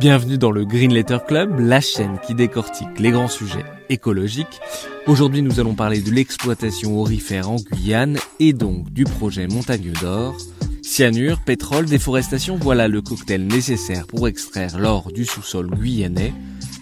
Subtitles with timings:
[0.00, 4.60] Bienvenue dans le Green Letter Club, la chaîne qui décortique les grands sujets écologiques.
[5.08, 10.36] Aujourd'hui, nous allons parler de l'exploitation aurifère en Guyane et donc du projet Montagne d'Or.
[10.82, 16.32] Cyanure, pétrole, déforestation, voilà le cocktail nécessaire pour extraire l'or du sous-sol guyanais.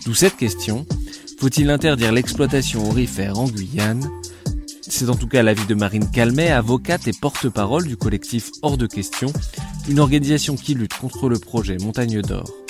[0.05, 0.85] D'où cette question,
[1.41, 4.07] faut-il interdire l'exploitation aurifère en Guyane?
[4.83, 8.87] C'est en tout cas l'avis de Marine Calmet, avocate et porte-parole du collectif Hors de
[8.87, 9.33] question,
[9.89, 12.66] une organisation qui lutte contre le projet Montagne d'Or.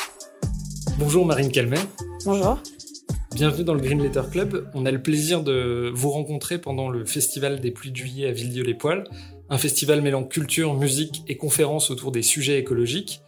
[0.98, 1.76] Bonjour Marine Calmet.
[2.24, 2.58] Bonjour.
[3.34, 4.70] Bienvenue dans le Green Letter Club.
[4.72, 8.32] On a le plaisir de vous rencontrer pendant le Festival des pluies de juillet à
[8.32, 9.04] Villedieu-les-Poils,
[9.50, 13.20] un festival mêlant culture, musique et conférences autour des sujets écologiques.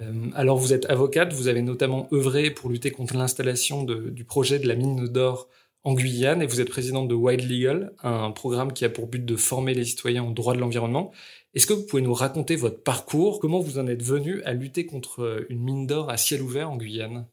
[0.00, 4.58] Euh, alors vous êtes avocate, vous avez notamment œuvré pour lutter contre l'installation du projet
[4.58, 5.48] de la mine d'or
[5.84, 9.24] en Guyane et vous êtes présidente de Wild Legal, un programme qui a pour but
[9.24, 11.10] de former les citoyens au droit de l'environnement.
[11.54, 13.40] Est-ce que vous pouvez nous raconter votre parcours?
[13.40, 16.70] Comment vous en êtes venu à lutter contre euh, une mine d'or à ciel ouvert
[16.70, 17.26] en Guyane?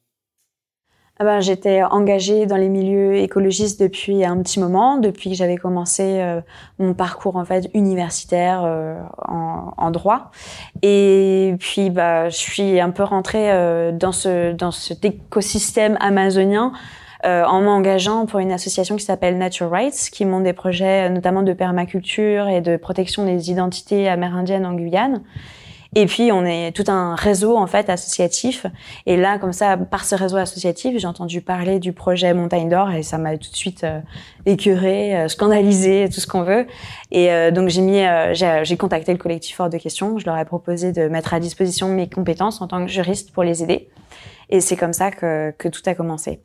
[1.20, 5.58] Ah ben, J'étais engagée dans les milieux écologistes depuis un petit moment, depuis que j'avais
[5.58, 6.42] commencé euh,
[6.80, 10.32] mon parcours en fait universitaire euh, en, en, droit.
[10.82, 16.74] Et puis bah, je suis un peu rentrée dans, ce, dans cet écosystème amazonien
[17.26, 21.10] euh, en m'engageant pour une association qui s'appelle Nature Rights, qui monte des projets euh,
[21.10, 25.22] notamment de permaculture et de protection des identités amérindiennes en Guyane.
[25.96, 28.66] Et puis on est tout un réseau en fait associatif.
[29.06, 32.92] Et là, comme ça, par ce réseau associatif, j'ai entendu parler du projet Montagne d'Or
[32.92, 34.00] et ça m'a tout de suite euh,
[34.46, 36.68] écœuré, euh, scandalisé, tout ce qu'on veut.
[37.12, 38.04] Et euh, donc j'ai mis,
[38.34, 40.20] j'ai contacté le collectif hors de questions.
[40.20, 43.44] Je leur ai proposé de mettre à disposition mes compétences en tant que juriste pour
[43.44, 43.90] les aider.
[44.52, 46.42] Et c'est comme ça que, que tout a commencé.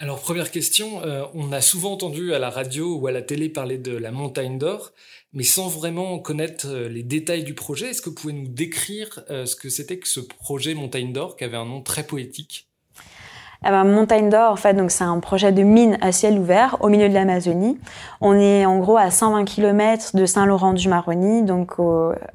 [0.00, 3.48] Alors première question, euh, on a souvent entendu à la radio ou à la télé
[3.48, 4.92] parler de la montagne d'or,
[5.32, 7.90] mais sans vraiment connaître euh, les détails du projet.
[7.90, 11.36] Est-ce que vous pouvez nous décrire euh, ce que c'était que ce projet montagne d'or
[11.36, 12.68] qui avait un nom très poétique?
[13.66, 16.76] Eh ben, Montagne d'Or, en fait, donc c'est un projet de mine à ciel ouvert
[16.78, 17.76] au milieu de l'Amazonie.
[18.20, 21.72] On est en gros à 120 km de Saint-Laurent-du-Maroni, donc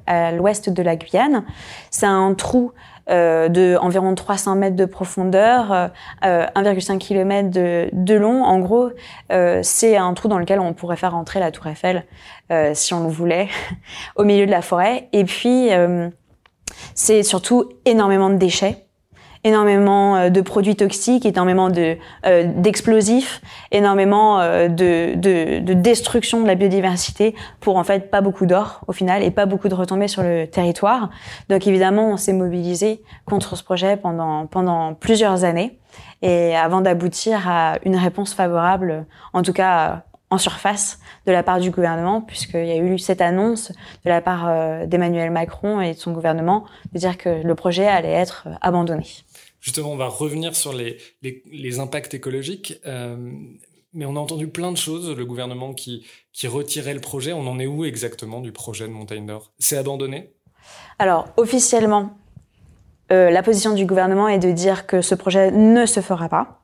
[0.06, 1.46] à l'ouest de la Guyane.
[1.90, 2.72] C'est un trou
[3.10, 5.90] euh, de environ 300 mètres de profondeur,
[6.22, 8.42] 1,5 euh, km de, long.
[8.42, 8.90] En gros,
[9.30, 12.06] euh, c'est un trou dans lequel on pourrait faire entrer la tour Eiffel,
[12.74, 13.48] si on le voulait,
[14.16, 15.08] au milieu de la forêt.
[15.12, 15.68] Et puis,
[16.94, 18.83] c'est surtout énormément de déchets
[19.44, 21.96] énormément euh, de produits toxiques, énormément de
[22.26, 28.22] euh, d'explosifs, énormément euh, de, de, de, destruction de la biodiversité pour en fait pas
[28.22, 31.10] beaucoup d'or au final et pas beaucoup de retombées sur le territoire.
[31.50, 35.78] Donc évidemment, on s'est mobilisé contre ce projet pendant pendant plusieurs années
[36.22, 41.60] et avant d'aboutir à une réponse favorable, en tout cas en surface de la part
[41.60, 43.70] du gouvernement, puisqu'il y a eu cette annonce
[44.04, 48.10] de la part d'Emmanuel Macron et de son gouvernement de dire que le projet allait
[48.10, 49.23] être abandonné.
[49.64, 52.78] Justement, on va revenir sur les, impacts écologiques.
[52.84, 53.16] Euh,
[53.94, 56.04] mais on a entendu plein de choses, le gouvernement qui,
[56.34, 57.32] qui retirait le projet.
[57.32, 59.52] On en est où exactement du projet de Montagne d'Or?
[59.58, 60.34] C'est abandonné?
[60.98, 62.18] Alors, officiellement,
[63.10, 66.60] euh, la position du gouvernement est de dire que ce projet ne se fera pas.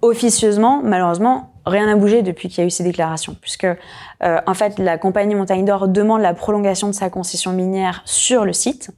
[0.00, 4.54] Officieusement, malheureusement, rien n'a bougé depuis qu'il y a eu ces déclarations, puisque euh, en
[4.54, 8.92] fait la compagnie Montagne d'Or demande la prolongation de sa concession minière sur le site.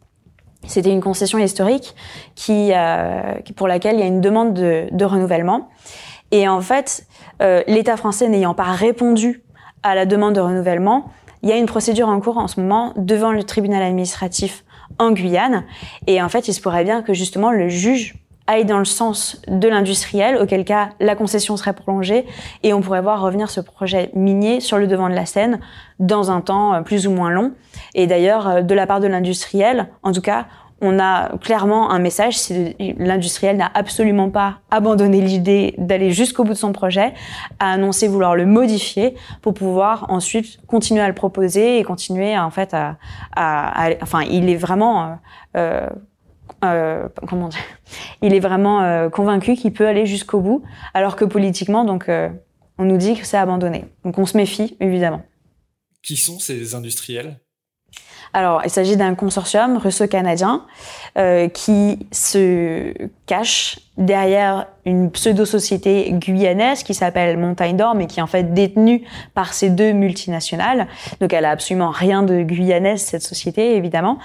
[0.67, 1.95] C'était une concession historique
[2.35, 5.69] qui, euh, pour laquelle il y a une demande de, renouvellement.
[6.31, 7.07] Et en fait,
[7.43, 9.43] euh, l'État français n'ayant pas répondu
[9.83, 11.11] à la demande de renouvellement,
[11.43, 14.65] il y a une procédure en cours en ce moment devant le tribunal administratif
[14.99, 15.65] en Guyane.
[16.07, 18.15] Et en fait, il se pourrait bien que justement le juge
[18.47, 22.27] aille dans le sens de l'industriel, auquel cas la concession serait prolongée
[22.63, 25.61] et on pourrait voir revenir ce projet minier sur le devant de la scène
[25.99, 27.53] dans un temps euh, plus ou moins long.
[27.95, 30.47] Et d'ailleurs, euh, de la part de l'industriel, en tout cas,
[30.81, 32.37] on a clairement un message,
[32.99, 37.15] l'industriel n'a absolument pas abandonné l'idée d'aller jusqu'au bout de son projet,
[37.59, 42.51] a annoncé vouloir le modifier pour pouvoir ensuite continuer à le proposer et continuer en
[42.51, 42.97] fait à,
[44.03, 45.17] enfin il est vraiment
[45.57, 45.89] euh,
[46.73, 47.61] euh, comment dire
[48.23, 50.63] il est vraiment euh, convaincu qu'il peut aller jusqu'au bout,
[50.95, 52.09] alors que politiquement donc
[52.79, 53.87] on nous dit que c'est abandonné.
[54.05, 55.23] Donc on se méfie évidemment.
[56.03, 57.39] Qui sont ces industriels?
[58.35, 60.67] Alors, il s'agit d'un consortium russo-canadien
[61.17, 62.93] euh, qui se
[63.27, 69.03] cache derrière une pseudo-société guyanaise qui s'appelle Montagne d'Or, mais qui est en fait détenue
[69.35, 70.89] par ces deux multinationales.
[71.21, 74.19] Donc elle a absolument rien de guyanaise, cette société, évidemment.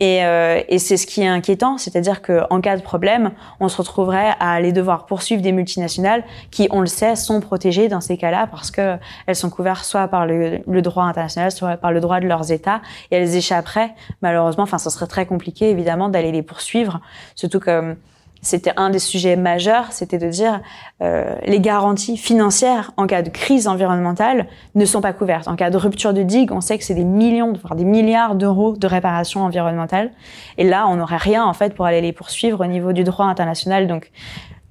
[0.00, 3.76] Et, euh, et c'est ce qui est inquiétant, c'est-à-dire qu'en cas de problème, on se
[3.76, 8.16] retrouverait à aller devoir poursuivre des multinationales qui, on le sait, sont protégées dans ces
[8.16, 8.96] cas-là parce que
[9.26, 12.52] elles sont couvertes soit par le, le, droit international, soit par le droit de leurs
[12.52, 12.80] États,
[13.10, 13.92] et elles échapperaient,
[14.22, 17.00] malheureusement, enfin, ce serait très compliqué, évidemment, d'aller les poursuivre,
[17.34, 17.96] surtout que
[18.42, 20.60] c'était un des sujets majeurs, c'était de dire
[21.02, 25.48] euh, les garanties financières en cas de crise environnementale ne sont pas couvertes.
[25.48, 28.34] En cas de rupture de digue, on sait que c'est des millions, voire des milliards
[28.34, 30.12] d'euros de réparation environnementale.
[30.58, 33.26] Et là, on n'aurait rien en fait pour aller les poursuivre au niveau du droit
[33.26, 33.86] international.
[33.86, 34.12] Donc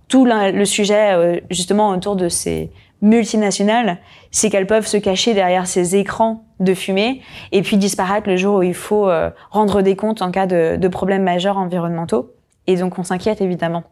[0.08, 2.72] tout le sujet euh, justement autour de ces
[3.02, 3.98] multinationales,
[4.32, 7.22] c'est qu'elles peuvent se cacher derrière ces écrans de fumée
[7.52, 10.78] et puis disparaître le jour où il faut euh, rendre des comptes en cas de,
[10.78, 12.35] de problèmes majeurs environnementaux.
[12.68, 13.84] Et donc on s'inquiète évidemment.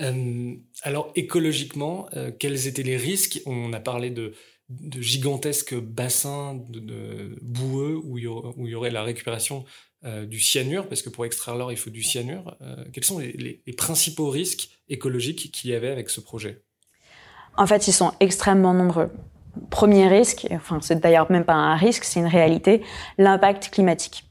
[0.00, 3.40] Euh, alors écologiquement, euh, quels étaient les risques?
[3.46, 4.32] On a parlé de,
[4.68, 9.02] de gigantesques bassins de, de boueux où il, y aurait, où il, y aurait, la
[9.02, 9.64] récupération
[10.04, 12.56] euh, du cyanure, parce que pour extraire l'or, il faut du cyanure.
[12.92, 16.62] Quels sont les, les, les, principaux risques écologiques qu'il y avait avec ce projet?
[17.56, 19.10] En fait, ils sont extrêmement nombreux.
[19.70, 22.82] Premier risque, enfin c'est d'ailleurs même pas un risque, c'est une réalité,
[23.18, 24.24] l'impact climatique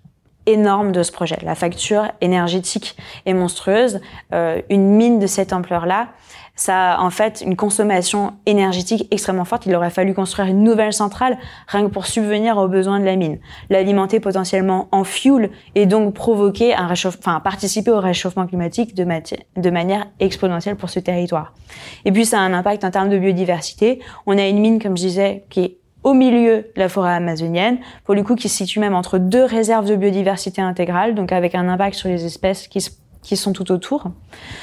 [0.46, 1.38] énorme de ce projet.
[1.44, 2.96] La facture énergétique
[3.26, 4.02] est monstrueuse.
[4.34, 6.10] Euh, une mine de cette ampleur-là,
[6.56, 9.66] ça a en fait une consommation énergétique extrêmement forte.
[9.66, 11.38] Il aurait fallu construire une nouvelle centrale
[11.68, 16.14] rien que pour subvenir aux besoins de la mine, l'alimenter potentiellement en fuel et donc
[16.14, 21.54] provoquer un réchauffement, enfin participer au réchauffement climatique de, de manière exponentielle pour ce territoire.
[22.06, 24.00] Et puis ça a un impact en termes de biodiversité.
[24.28, 27.78] On a une mine, comme je disais, qui est au milieu de la forêt amazonienne,
[28.04, 31.56] pour le coup qui se situe même entre deux réserves de biodiversité intégrale, donc avec
[31.56, 32.86] un impact sur les espèces qui,
[33.22, 34.12] qui sont tout autour.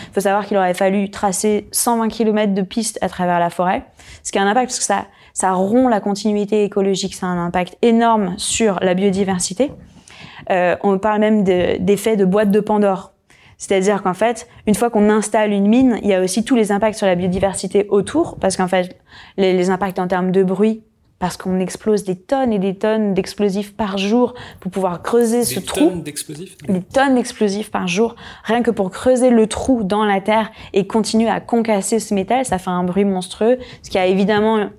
[0.08, 3.84] Il faut savoir qu'il aurait fallu tracer 120 km de pistes à travers la forêt,
[4.22, 7.30] ce qui a un impact parce que ça, ça rompt la continuité écologique, ça a
[7.30, 9.72] un impact énorme sur la biodiversité.
[10.50, 13.12] Euh, on parle même d'effet de, de boîte de Pandore.
[13.56, 16.72] C'est-à-dire qu'en fait, une fois qu'on installe une mine, il y a aussi tous les
[16.72, 18.98] impacts sur la biodiversité autour, parce qu'en fait,
[19.36, 20.82] les, les impacts en termes de bruit,
[21.20, 25.44] parce qu'on explose des tonnes et des tonnes d'explosifs par jour pour pouvoir creuser des
[25.44, 25.90] ce trou.
[25.90, 30.20] Tonnes d'explosifs des tonnes d'explosifs par jour, rien que pour creuser le trou dans la
[30.20, 34.06] terre et continuer à concasser ce métal, ça fait un bruit monstrueux, ce qui a
[34.06, 34.70] évidemment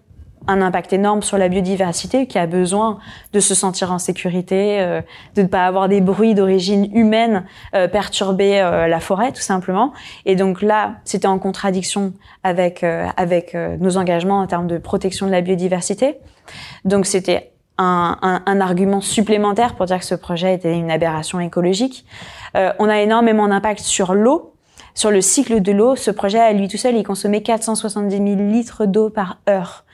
[0.47, 2.99] un impact énorme sur la biodiversité qui a besoin
[3.33, 5.01] de se sentir en sécurité, euh,
[5.35, 7.45] de ne pas avoir des bruits d'origine humaine
[7.75, 9.93] euh, perturber euh, la forêt tout simplement.
[10.25, 14.77] Et donc là, c'était en contradiction avec euh, avec euh, nos engagements en termes de
[14.77, 16.17] protection de la biodiversité.
[16.85, 21.39] Donc c'était un, un, un, argument supplémentaire pour dire que ce projet était une aberration
[21.39, 22.05] écologique.
[22.55, 24.53] Euh, on a énormément d'impact sur l'eau.
[24.93, 28.27] Sur le cycle de l'eau, ce projet à lui tout seul, il consommait 470 000
[28.51, 29.85] litres d'eau par heure.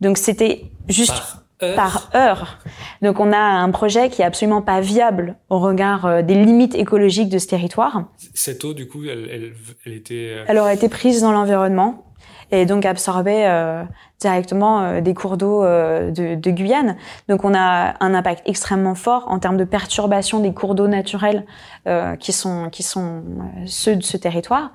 [0.00, 1.14] Donc c'était juste
[1.58, 1.74] par heure.
[1.76, 2.58] par heure.
[3.02, 6.74] Donc on a un projet qui est absolument pas viable au regard euh, des limites
[6.74, 8.04] écologiques de ce territoire.
[8.34, 9.52] Cette eau, du coup, elle, elle,
[9.86, 10.34] elle était.
[10.36, 12.02] euh, Elle aurait été prise dans l'environnement
[12.52, 13.82] et donc absorbée euh,
[14.20, 16.96] directement euh, des cours d'eau euh, de, de, Guyane.
[17.28, 21.44] Donc on a un impact extrêmement fort en termes de perturbation des cours d'eau naturels
[21.88, 23.24] euh, qui sont qui sont
[23.66, 24.70] ceux de ce territoire.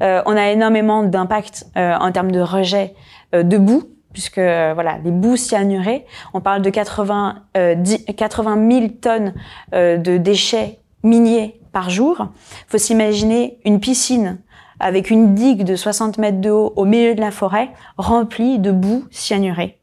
[0.00, 2.94] on a énormément d'impact en termes de rejet
[3.32, 8.88] de boue puisque voilà les boues cyanurées, on parle de 80 euh, 10, 80 000
[9.00, 9.34] tonnes
[9.74, 12.28] euh, de déchets miniers par jour.
[12.68, 14.38] Faut s'imaginer une piscine
[14.80, 18.72] avec une digue de 60 mètres de haut au milieu de la forêt remplie de
[18.72, 19.81] boue cyanurée.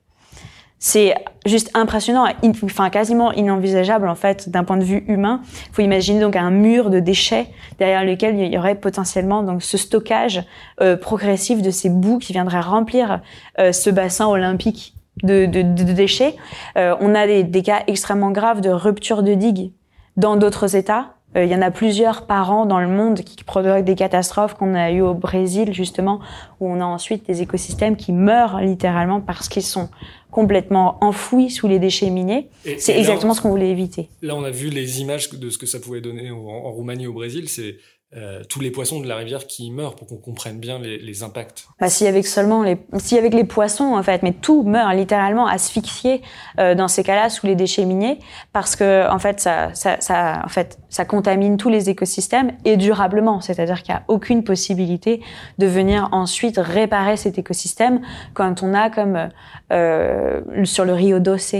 [0.82, 1.14] C'est
[1.46, 2.26] juste impressionnant,
[2.64, 5.42] enfin quasiment inenvisageable en fait d'un point de vue humain.
[5.44, 7.48] Il faut imaginer donc un mur de déchets
[7.80, 10.42] derrière lequel il y aurait potentiellement donc ce stockage
[10.80, 13.20] euh, progressif de ces boues qui viendraient remplir
[13.60, 16.38] euh, ce bassin olympique de, déchets.
[16.78, 19.74] Euh, on a des, des, cas extrêmement graves de rupture de digues
[20.16, 21.16] dans d'autres États.
[21.36, 24.56] Euh, il y en a plusieurs par an dans le monde qui provoquent des catastrophes
[24.56, 26.20] qu'on a eu au Brésil justement,
[26.60, 29.90] où on a ensuite des écosystèmes qui meurent littéralement parce qu'ils sont
[30.32, 32.50] complètement enfouis sous les déchets miniers.
[32.78, 34.10] C'est exactement ce qu'on voulait éviter.
[34.22, 37.08] Là, on a vu les images de ce que ça pouvait donner en, en Roumanie,
[37.08, 37.50] au Brésil.
[37.50, 37.78] C'est
[38.18, 41.22] euh, tous les poissons de la rivière qui meurent pour qu'on comprenne bien les, les
[41.22, 41.68] impacts.
[41.80, 45.46] Bah, si avec seulement les, si avec les poissons en fait, mais tout meurt littéralement
[45.46, 46.24] asphyxié
[46.60, 48.18] euh, dans ces cas-là sous les déchets miniers
[48.52, 52.78] parce que en fait ça, ça, ça, en fait, ça contamine tous les écosystèmes et
[52.78, 55.22] durablement, c'est-à-dire qu'il n'y a aucune possibilité
[55.60, 58.02] de venir ensuite réparer cet écosystème
[58.34, 59.30] quand on a comme
[59.72, 61.54] euh, sur le Rio Doce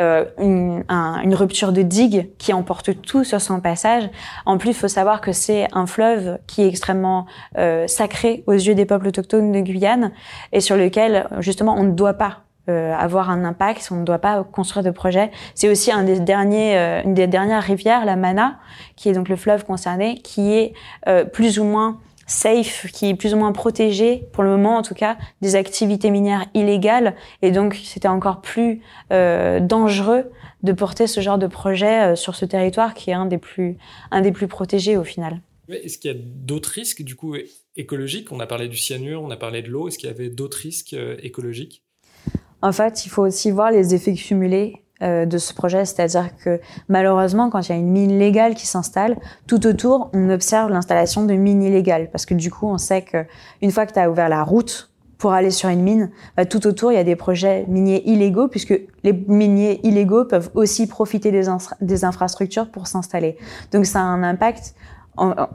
[0.00, 4.08] euh, une, une, rupture de digue qui emporte tout sur son passage.
[4.46, 7.26] En plus, il faut savoir que c'est un fleuve qui est extrêmement
[7.58, 10.12] euh, sacré aux yeux des peuples autochtones de Guyane
[10.52, 14.20] et sur lequel, justement, on ne doit pas euh, avoir un impact, on ne doit
[14.20, 15.30] pas construire de projet.
[15.54, 18.56] C'est aussi un des derniers, euh, une des dernières rivières, la Mana,
[18.96, 20.72] qui est donc le fleuve concerné, qui est
[21.06, 24.82] euh, plus ou moins safe, qui est plus ou moins protégé, pour le moment en
[24.82, 27.14] tout cas, des activités minières illégales.
[27.42, 30.30] Et donc, c'était encore plus dangereux
[30.62, 33.76] de porter ce genre de projet sur ce territoire qui est un des plus,
[34.10, 35.40] un des plus protégés au final.
[35.68, 37.36] Est-ce qu'il y a d'autres risques du coup
[37.76, 38.32] écologiques?
[38.32, 39.88] On a parlé du cyanure, on a parlé de l'eau.
[39.88, 41.82] Est-ce qu'il y avait d'autres risques écologiques?
[42.62, 46.60] En fait, il faut aussi voir les effets cumulés euh, de ce projet, c'est-à-dire que
[46.88, 49.16] malheureusement, quand il y a une mine légale qui s'installe,
[49.48, 53.26] tout autour, on observe l'installation de mines illégales, parce que du coup, on sait que
[53.60, 56.66] une fois que tu as ouvert la route pour aller sur une mine, bah, tout
[56.66, 61.32] autour, il y a des projets miniers illégaux, puisque les miniers illégaux peuvent aussi profiter
[61.32, 61.48] des,
[61.80, 63.36] des infrastructures pour s'installer.
[63.72, 64.74] Donc ça a un impact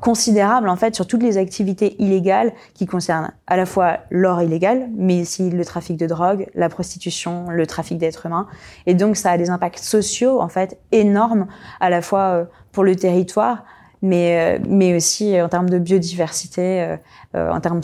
[0.01, 4.89] considérable en fait sur toutes les activités illégales qui concernent à la fois l'or illégal,
[4.95, 8.47] mais aussi le trafic de drogue, la prostitution, le trafic d'êtres humains.
[8.85, 11.47] Et donc ça a des impacts sociaux en fait énormes
[11.79, 13.65] à la fois euh, pour le territoire,
[14.01, 16.97] mais euh, mais aussi en termes de biodiversité,
[17.35, 17.81] euh, en termes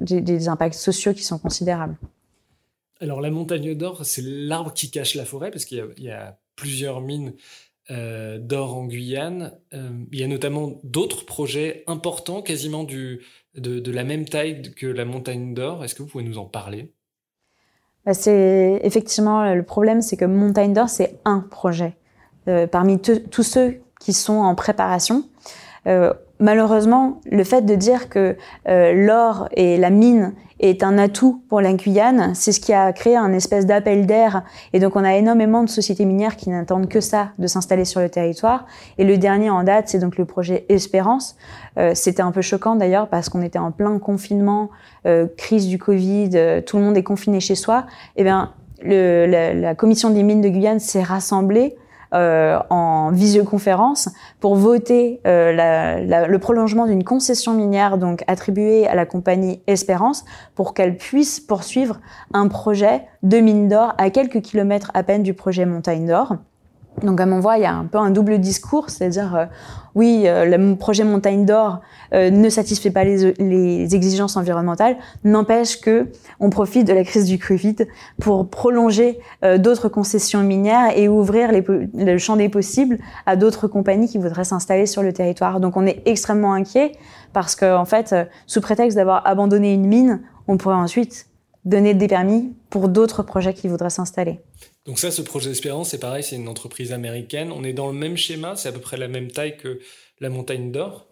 [0.00, 1.96] des, impacts sociaux qui sont considérables.
[3.00, 7.00] Alors la montagne d'or, c'est l'arbre qui cache la forêt parce qu'il y, a plusieurs
[7.00, 7.32] mines
[7.90, 9.58] euh, d'or en Guyane.
[9.74, 13.20] Euh, il y a notamment d'autres projets importants, quasiment de,
[13.56, 15.84] la même taille que la montagne d'or.
[15.84, 16.92] Est-ce que vous pouvez nous en parler?
[18.06, 21.96] Bah, C'est effectivement le problème, c'est que montagne d'or, c'est un projet
[22.46, 25.28] euh, parmi tous ceux qui sont en préparation.
[26.42, 31.74] Malheureusement, le fait de dire que l'or et la mine est un atout pour la
[31.74, 32.34] Guyane.
[32.34, 34.44] C'est ce qui a créé un espèce d'appel d'air.
[34.72, 38.00] Et donc, on a énormément de sociétés minières qui n'attendent que ça, de s'installer sur
[38.00, 38.64] le territoire.
[38.96, 41.36] Et le dernier en date, c'est donc le projet Espérance.
[41.78, 44.70] Euh, C'était un peu choquant d'ailleurs parce qu'on était en plein confinement,
[45.06, 47.86] euh, crise du Covid, euh, tout le monde est confiné chez soi.
[48.16, 49.26] Eh bien, le,
[49.60, 51.76] la commission des mines de Guyane s'est rassemblée
[52.14, 54.08] euh, en visioconférence
[54.40, 59.62] pour voter euh, la, la, le prolongement d'une concession minière donc attribuée à la compagnie
[59.66, 62.00] Espérance pour qu'elle puisse poursuivre
[62.34, 66.36] un projet de mine d'or à quelques kilomètres à peine du projet Montagne d'Or.
[67.02, 69.44] Donc à mon voix, il y a un peu un double discours, c'est-à-dire euh,
[69.94, 71.80] oui, euh, le projet Montagne d'Or
[72.14, 76.08] euh, ne satisfait pas les, exigences environnementales, n'empêche que
[76.40, 77.76] on profite de la crise du Covid
[78.20, 79.18] pour prolonger
[79.58, 84.86] d'autres concessions minières et ouvrir le champ des possibles à d'autres compagnies qui voudraient s'installer
[84.86, 85.60] sur le territoire.
[85.60, 86.92] Donc on est extrêmement inquiet
[87.32, 88.14] parce que en fait,
[88.46, 91.26] sous prétexte d'avoir abandonné une mine, on pourrait ensuite
[91.64, 94.40] donner des permis pour d'autres projets qui voudraient s'installer.
[94.86, 97.52] Donc ça, ce projet d'espérance, c'est pareil, c'est une entreprise américaine.
[97.52, 99.80] On est dans le même schéma, c'est à peu près la même taille que
[100.20, 101.11] la montagne d'or.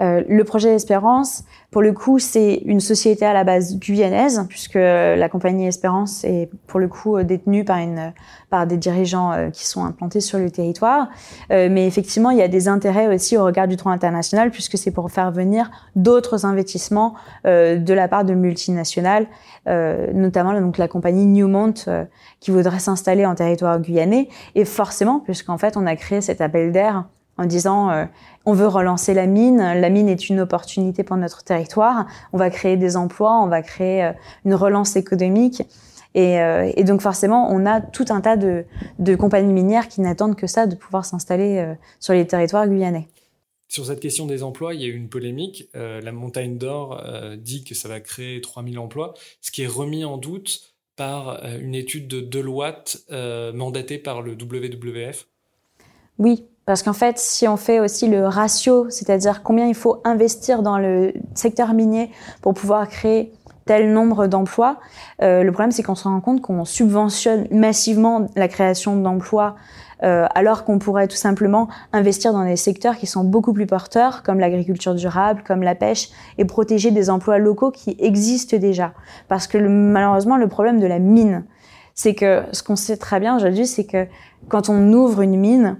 [0.00, 4.74] Euh, le projet Espérance, pour le coup, c'est une société à la base guyanaise, puisque
[4.74, 8.12] la compagnie Espérance est pour le coup détenue par, une,
[8.48, 11.08] par des dirigeants euh, qui sont implantés sur le territoire.
[11.50, 14.78] Euh, mais effectivement, il y a des intérêts aussi au regard du droit international, puisque
[14.78, 19.26] c'est pour faire venir d'autres investissements de la part de multinationales,
[19.66, 21.74] notamment donc, la compagnie Newmont
[22.40, 24.28] qui voudrait s'installer en territoire guyanais.
[24.54, 27.04] Et forcément, puisqu'en fait, on a créé cet appel d'air
[27.38, 28.04] en disant euh,
[28.48, 32.48] on veut relancer la mine, la mine est une opportunité pour notre territoire, on va
[32.48, 34.12] créer des emplois, on va créer euh,
[34.46, 35.62] une relance économique.
[36.14, 38.64] Et, euh, et, donc forcément, on a tout un tas de,
[38.98, 43.08] de compagnies minières qui n'attendent que ça, de pouvoir s'installer sur les territoires guyanais.
[43.68, 45.68] Sur cette question des emplois, il y a eu une polémique.
[45.74, 47.04] la montagne d'or
[47.36, 49.12] dit que ça va créer 3000 emplois,
[49.42, 53.04] ce qui est remis en doute par une étude de Deloitte
[53.52, 55.26] mandatée par le WWF.
[56.18, 60.60] Oui, parce qu'en fait, si on fait aussi le ratio, c'est-à-dire combien il faut investir
[60.60, 62.10] dans le secteur minier
[62.42, 63.32] pour pouvoir créer
[63.64, 64.76] tel nombre d'emplois,
[65.22, 69.56] euh, le problème c'est qu'on se rend compte qu'on subventionne massivement la création d'emplois
[70.02, 74.22] euh, alors qu'on pourrait tout simplement investir dans des secteurs qui sont beaucoup plus porteurs,
[74.22, 78.92] comme l'agriculture durable, comme la pêche, et protéger des emplois locaux qui existent déjà.
[79.28, 81.46] Parce que malheureusement, le problème de la mine,
[81.94, 84.06] c'est que ce qu'on sait très bien aujourd'hui, c'est que
[84.48, 85.78] quand on ouvre une mine,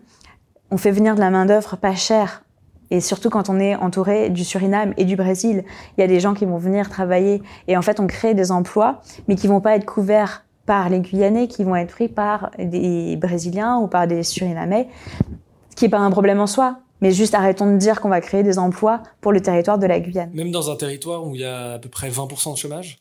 [0.70, 2.42] on fait venir de la main-d'œuvre pas chère.
[2.90, 5.64] Et surtout quand on est entouré du Suriname et du Brésil,
[5.96, 8.50] il y a des gens qui vont venir travailler et en fait on crée des
[8.50, 12.50] emplois, mais qui vont pas être couverts par les Guyanais, qui vont être pris par
[12.58, 14.88] des Brésiliens ou par des Surinamais,
[15.70, 16.78] ce qui est pas un problème en soi.
[17.00, 20.00] Mais juste arrêtons de dire qu'on va créer des emplois pour le territoire de la
[20.00, 20.30] Guyane.
[20.34, 22.98] Même dans un territoire où il y a à peu près 20% de chômage?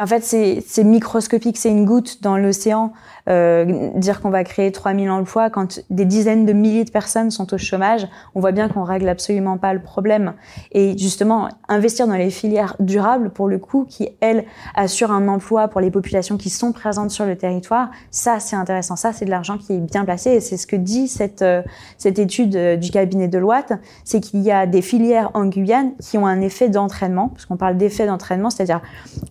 [0.00, 2.92] En fait, c'est microscopique, c'est une goutte dans l'océan.
[3.28, 7.52] Euh, dire qu'on va créer 3000 emplois quand des dizaines de milliers de personnes sont
[7.52, 10.34] au chômage, on voit bien qu'on règle absolument pas le problème.
[10.72, 15.66] Et justement, investir dans les filières durables, pour le coup, qui, elles, assurent un emploi
[15.66, 18.94] pour les populations qui sont présentes sur le territoire, ça, c'est intéressant.
[18.94, 20.30] Ça, c'est de l'argent qui est bien placé.
[20.30, 21.62] Et c'est ce que dit cette, euh,
[21.98, 23.72] cette étude euh, du cabinet de Deloitte,
[24.04, 27.56] c'est qu'il y a des filières en Guyane qui ont un effet d'entraînement, parce qu'on
[27.56, 28.80] parle d'effet d'entraînement, c'est-à-dire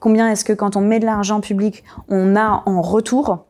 [0.02, 3.46] combien est-ce que quand on met de l'argent public, on a en retour.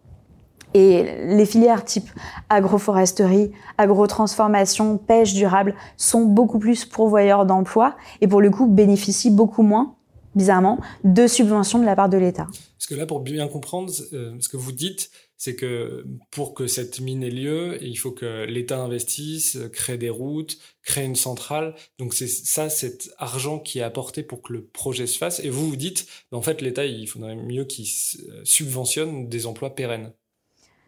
[0.74, 1.04] Et
[1.36, 2.10] les filières type
[2.50, 9.64] agroforesterie, agrotransformation, pêche durable sont beaucoup plus pourvoyeurs d'emplois et pour le coup bénéficient beaucoup
[9.64, 9.96] moins,
[10.36, 12.48] bizarrement, de subventions de la part de l'État.
[12.78, 16.68] Parce que là, pour bien comprendre euh, ce que vous dites, c'est que pour que
[16.68, 21.76] cette mine ait lieu, il faut que l'État investisse, crée des routes, crée une centrale.
[22.00, 25.40] Donc c'est ça, cet argent qui est apporté pour que le projet se fasse.
[25.40, 27.88] Et vous vous dites, ben, en fait, l'État, il faudrait mieux qu'il
[28.44, 30.12] subventionne des emplois pérennes.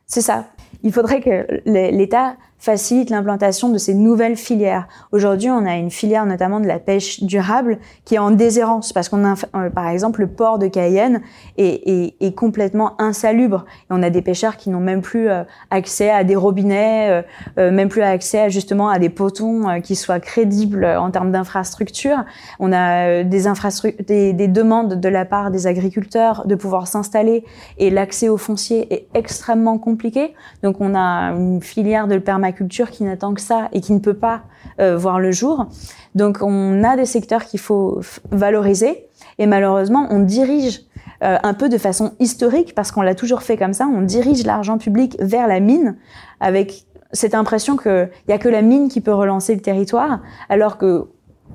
[0.08, 0.52] C'est ça.
[0.82, 4.88] Il faudrait que l'État facilite l'implantation de ces nouvelles filières.
[5.14, 9.08] Aujourd'hui, on a une filière notamment de la pêche durable qui est en déshérence parce
[9.08, 11.22] qu'on a, euh, par exemple, le port de Cayenne
[11.58, 13.66] est, est, complètement insalubre.
[13.84, 17.24] Et on a des pêcheurs qui n'ont même plus euh, accès à des robinets,
[17.58, 22.26] euh, même plus accès justement à des potons qui soient crédibles en termes d'infrastructures.
[22.60, 27.46] On a des, infrastructures, des, des demandes de la part des agriculteurs de pouvoir s'installer
[27.78, 30.34] et l'accès au foncier est extrêmement compliqué.
[30.62, 34.00] Donc on a une filière de permanence culture qui n'attend que ça et qui ne
[34.00, 34.44] peut pas
[34.80, 35.68] euh, voir le jour.
[36.16, 38.02] Donc on a des secteurs qu'il faut
[38.32, 40.82] valoriser et malheureusement on dirige
[41.24, 44.46] euh, un peu de façon historique parce qu'on l'a toujours fait comme ça, on dirige
[44.46, 45.98] l'argent public vers la mine
[46.40, 50.78] avec cette impression qu'il n'y a que la mine qui peut relancer le territoire alors
[50.78, 51.08] que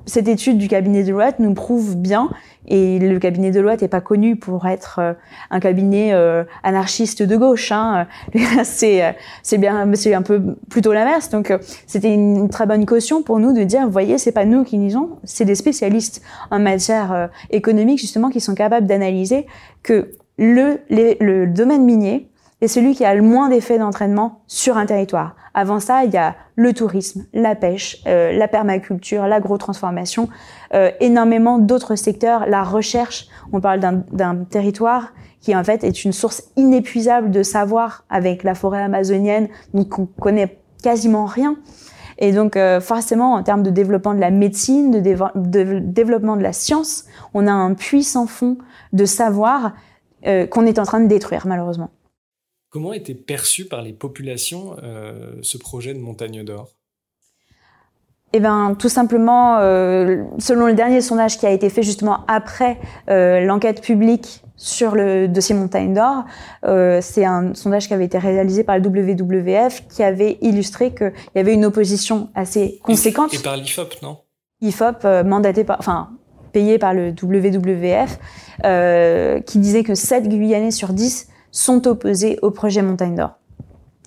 [0.05, 2.29] cette étude du cabinet de Deloitte nous prouve bien,
[2.67, 5.13] et le cabinet de Deloitte n'est pas connu pour être euh,
[5.51, 7.71] un cabinet euh, anarchiste de gauche.
[7.71, 8.07] Hein.
[8.63, 9.11] c'est euh,
[9.43, 11.29] c'est bien, c'est un peu plutôt l'inverse.
[11.29, 11.53] Donc
[11.87, 14.77] c'était une très bonne caution pour nous de dire, vous voyez, c'est pas nous qui
[14.77, 16.21] disons, c'est des spécialistes
[16.51, 19.45] en matière économique justement qui sont capables d'analyser
[19.83, 22.29] que le, le domaine minier
[22.61, 25.35] est celui qui a le moins d'effets d'entraînement sur un territoire.
[25.53, 30.29] Avant ça, il y a le tourisme, la pêche, euh, la permaculture, l'agrotransformation,
[30.73, 33.27] euh, énormément d'autres secteurs, la recherche.
[33.51, 38.55] On parle d'un territoire qui en fait est une source inépuisable de savoir avec la
[38.55, 41.57] forêt amazonienne, donc on connaît quasiment rien.
[42.17, 46.53] Et donc euh, forcément, en termes de développement de la médecine, de, développement de la
[46.53, 48.57] science, on a un puissant fond
[48.93, 49.73] de savoir
[50.49, 51.91] qu'on est en train de détruire malheureusement.
[52.75, 56.73] Comment était perçu par les populations euh, ce projet de Montagne d'Or?
[58.33, 62.77] Eh ben, tout simplement, euh, selon le dernier sondage qui a été fait justement après
[63.09, 66.25] euh, l'enquête publique sur le dossier Montagne d'Or,
[67.01, 71.39] c'est un sondage qui avait été réalisé par le WWF qui avait illustré qu'il y
[71.39, 73.33] avait une opposition assez conséquente.
[73.33, 74.17] Et, par l'IFOP, non?
[74.59, 76.09] IFOP, mandaté par, enfin,
[76.51, 78.19] payé par le WWF,
[79.45, 83.31] qui disait que 7 Guyanais sur 10 sont opposés au projet Montagne d'Or.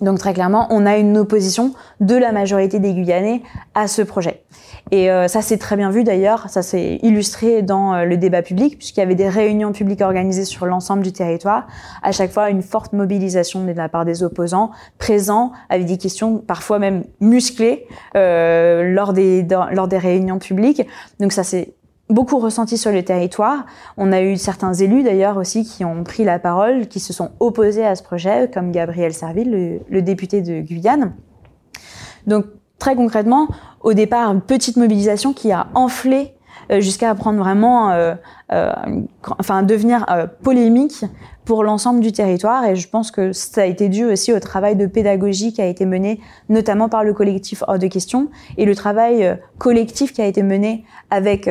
[0.01, 3.41] Donc très clairement, on a une opposition de la majorité des Guyanais
[3.75, 4.43] à ce projet.
[4.91, 8.41] Et euh, ça s'est très bien vu d'ailleurs, ça s'est illustré dans euh, le débat
[8.41, 11.67] public, puisqu'il y avait des réunions publiques organisées sur l'ensemble du territoire.
[12.01, 16.37] À chaque fois, une forte mobilisation de la part des opposants, présents, avec des questions
[16.37, 17.85] parfois même musclées
[18.15, 20.81] euh, lors, des, lors des réunions publiques.
[21.19, 21.73] Donc ça s'est
[22.09, 23.65] beaucoup ressenti sur le territoire.
[23.97, 27.31] On a eu certains élus d'ailleurs aussi qui ont pris la parole, qui se sont
[27.39, 31.13] opposés à ce projet, comme Gabriel Serville, le, député de Guyane.
[32.27, 32.45] Donc
[32.79, 33.47] très concrètement,
[33.81, 36.33] au départ, une petite mobilisation qui a enflé
[36.69, 38.13] jusqu'à prendre vraiment, euh,
[38.51, 38.71] euh,
[39.39, 40.05] enfin devenir
[40.43, 41.03] polémique
[41.45, 42.65] pour l'ensemble du territoire.
[42.65, 45.65] Et je pense que ça a été dû aussi au travail de pédagogie qui a
[45.65, 50.25] été mené notamment par le collectif Hors de Question et le travail collectif qui a
[50.25, 51.49] été mené avec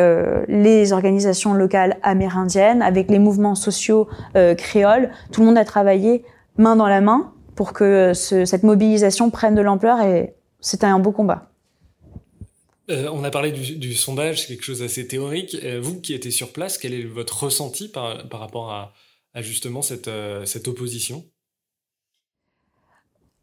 [0.48, 4.07] les organisations locales amérindiennes, avec les mouvements sociaux
[4.57, 5.11] créoles.
[5.33, 6.24] Tout le monde a travaillé
[6.59, 11.11] main dans la main pour que cette mobilisation prenne de l'ampleur et c'était un beau
[11.11, 11.47] combat.
[12.90, 15.57] Euh, on a parlé du, sondage, c'est quelque chose d'assez théorique.
[15.62, 18.92] Euh, vous qui étiez sur place, quel est votre ressenti par, rapport à,
[19.42, 21.24] justement euh, cette, opposition?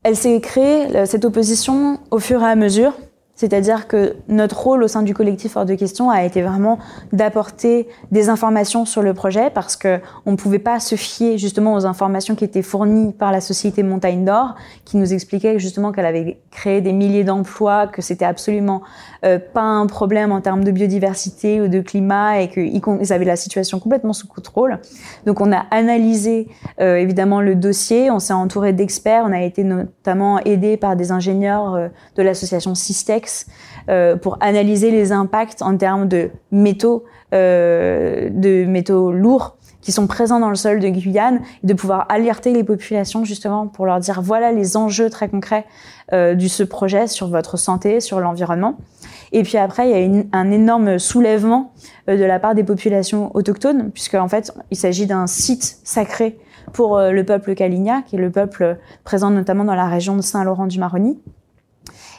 [0.04, 2.94] Elle s'est créée, cette opposition, au fur et à mesure.
[3.36, 6.80] C'est-à-dire que notre rôle au sein du collectif hors de question a été vraiment
[7.12, 11.74] d'apporter des informations sur le projet parce que on ne pouvait pas se fier justement
[11.74, 16.06] aux informations qui étaient fournies par la société Montagne d'Or, qui nous expliquait justement qu'elle
[16.06, 18.82] avait créé des milliers d'emplois, que c'était absolument
[19.26, 23.36] euh, pas un problème en termes de biodiversité ou de climat et qu'ils avaient la
[23.36, 24.80] situation complètement sous contrôle.
[25.26, 26.48] Donc on a analysé
[26.80, 31.12] euh, évidemment le dossier, on s'est entouré d'experts, on a été notamment aidé par des
[31.12, 32.76] ingénieurs euh, de l'association
[33.88, 37.04] Euh, pour analyser les impacts en termes de métaux,
[37.36, 42.08] euh, de métaux lourds qui sont présents dans le sol de Guyane et de pouvoir
[42.10, 45.66] alerter les populations justement pour leur dire voilà les enjeux très concrets
[46.14, 48.80] euh, de ce projet sur votre santé, sur l'environnement.
[49.32, 51.72] Et puis après, il y a une, un énorme soulèvement
[52.08, 56.40] de la part des populations autochtones, puisque en fait, il s'agit d'un site sacré
[56.74, 61.20] pour le peuple Kaligna, qui est le peuple présent notamment dans la région de Saint-Laurent-du-Maroni.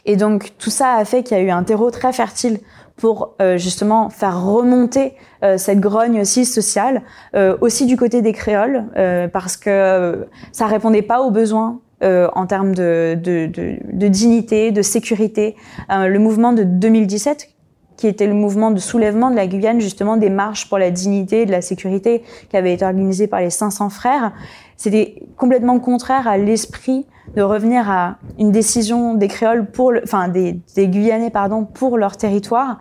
[0.06, 2.60] Et donc tout ça a fait qu'il y a eu un terreau très fertile
[2.96, 7.02] pour euh, justement faire remonter euh, cette grogne aussi sociale,
[7.34, 8.84] euh, aussi du côté des créoles,
[9.32, 14.82] parce que ça répondait pas aux besoins en termes de, de, de, de, dignité, de
[14.82, 15.56] sécurité.
[15.88, 17.48] le mouvement de 2017
[17.96, 21.42] qui était le mouvement de soulèvement de la Guyane, justement des marches pour la dignité
[21.42, 24.32] et de la sécurité qui avait été organisé par les 500 frères.
[24.76, 30.28] C'était complètement contraire à l'esprit de revenir à une décision des créoles pour le, enfin
[30.28, 32.78] des, des Guyanais pardon pour leur territoire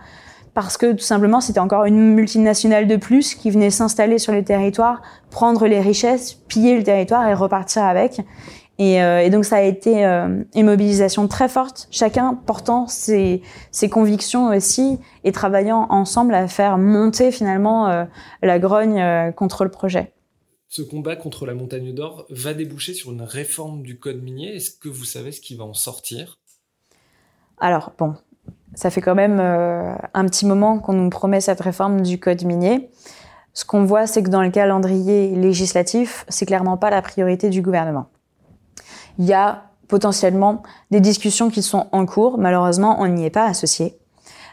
[0.55, 4.43] parce que tout simplement c'était encore une multinationale de plus qui venait s'installer sur le
[4.43, 8.21] territoire, prendre les richesses, piller le territoire et repartir avec.
[8.77, 13.41] Et, euh, et, donc ça a été euh, une mobilisation très forte, chacun portant ses,
[13.71, 18.03] ses, convictions aussi et travaillant ensemble à faire monter finalement euh,
[18.41, 20.11] la grogne euh, contre le projet.
[20.75, 24.55] Ce combat contre la montagne d'or va déboucher sur une réforme du code minier.
[24.55, 26.37] Est-ce que vous savez ce qui va en sortir?
[27.61, 28.15] Alors bon,
[28.73, 32.43] ça fait quand même euh, un petit moment qu'on nous promet cette réforme du code
[32.43, 32.89] minier.
[33.53, 37.61] Ce qu'on voit, c'est que dans le calendrier législatif, c'est clairement pas la priorité du
[37.61, 38.09] gouvernement
[39.17, 42.37] il y a potentiellement des discussions qui sont en cours.
[42.37, 43.97] Malheureusement, on n'y est pas associé.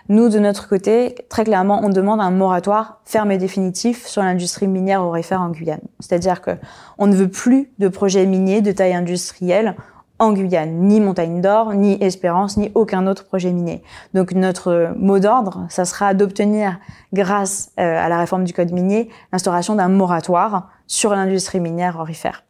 [0.09, 4.67] Nous, de notre côté, très clairement, on demande un moratoire ferme et définitif sur l'industrie
[4.67, 5.81] minière aurifère en Guyane.
[6.01, 6.53] C'est-à-dire que
[6.99, 9.77] on ne veut plus de projets miniers de taille industrielle
[10.19, 13.83] en Guyane, ni Montagne d'Or, ni Espérance, ni aucun autre projet minier.
[14.15, 16.79] Donc notre mot d'ordre, ça sera d'obtenir,
[17.13, 22.45] grâce euh, à la réforme du code minier, l'instauration d'un moratoire sur l'industrie minière aurifère.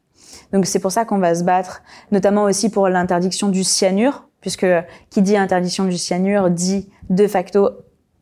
[0.52, 4.66] Donc c'est pour ça qu'on va se battre, notamment aussi pour l'interdiction du cyanure, puisque
[5.08, 7.70] qui dit interdiction du cyanure dit de facto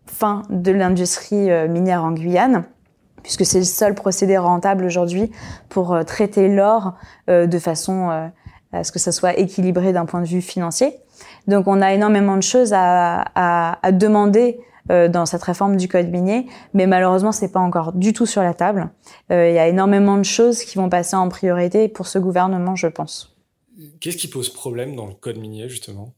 [0.07, 2.65] fin de l'industrie euh, minière en Guyane
[3.23, 5.31] puisque c'est le seul procédé rentable aujourd'hui
[5.69, 6.95] pour euh, traiter l'or
[7.29, 8.31] euh, de façon
[8.73, 10.95] à ce que ça soit équilibré d'un point de vue financier.
[11.49, 16.09] Donc on a énormément de choses à, à, à demander dans cette réforme du code
[16.09, 18.91] minier, mais malheureusement c'est pas encore du tout sur la table.
[19.29, 22.89] Il y a énormément de choses qui vont passer en priorité pour ce gouvernement, je
[22.89, 23.30] pense.
[24.01, 26.15] Qu'est-ce qui pose problème dans le code minier justement?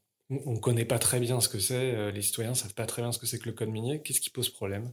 [0.46, 3.02] On ne connaît pas très bien ce que c'est, euh, les citoyens savent pas très
[3.02, 4.00] bien ce que c'est que le code minier.
[4.00, 4.92] Qu'est-ce qui pose problème?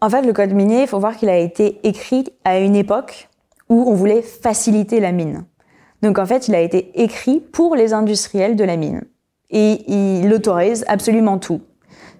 [0.00, 3.28] En fait, le code minier, il faut voir qu'il a été écrit à une époque
[3.68, 5.46] où on voulait faciliter la mine.
[6.02, 9.02] Donc en fait, il a été écrit pour les industriels de la mine.
[9.50, 11.62] Et il autorise absolument tout.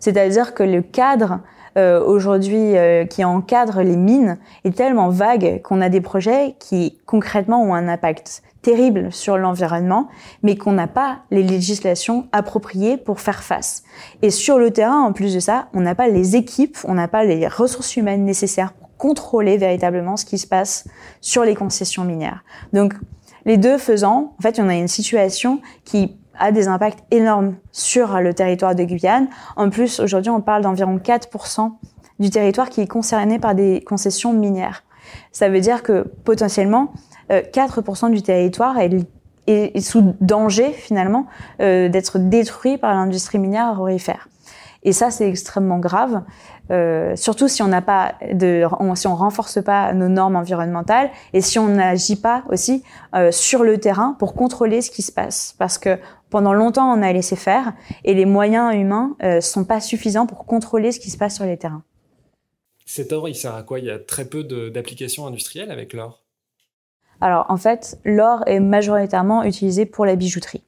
[0.00, 1.40] C'est-à-dire que le cadre
[1.78, 6.98] euh, aujourd'hui euh, qui encadre les mines est tellement vague qu'on a des projets qui
[7.06, 10.08] concrètement ont un impact terrible sur l'environnement,
[10.42, 13.84] mais qu'on n'a pas les législations appropriées pour faire face.
[14.22, 17.06] Et sur le terrain, en plus de ça, on n'a pas les équipes, on n'a
[17.06, 20.88] pas les ressources humaines nécessaires pour contrôler véritablement ce qui se passe
[21.20, 22.42] sur les concessions minières.
[22.72, 22.94] Donc,
[23.44, 28.20] les deux faisant, en fait, on a une situation qui a des impacts énormes sur
[28.20, 29.28] le territoire de Guyane.
[29.56, 31.72] En plus, aujourd'hui, on parle d'environ 4%
[32.18, 34.84] du territoire qui est concerné par des concessions minières.
[35.32, 36.92] Ça veut dire que potentiellement,
[37.30, 38.90] 4% euh, du territoire est,
[39.46, 41.26] est, sous danger finalement
[41.60, 44.28] euh, d'être détruit par l'industrie minière aurifère.
[44.84, 46.22] Et ça, c'est extrêmement grave,
[46.70, 51.10] euh, surtout si on n'a pas de, on, si on renforce pas nos normes environnementales
[51.32, 55.10] et si on n'agit pas aussi euh, sur le terrain pour contrôler ce qui se
[55.10, 55.98] passe, parce que
[56.30, 57.72] pendant longtemps on a laissé faire
[58.04, 61.44] et les moyens humains euh, sont pas suffisants pour contrôler ce qui se passe sur
[61.44, 61.82] les terrains.
[62.86, 63.80] Cet or, il sert à quoi?
[63.80, 66.22] Il y a très peu d'applications industrielles avec l'or.
[67.20, 70.62] Alors en fait, l'or est majoritairement utilisé pour la bijouterie.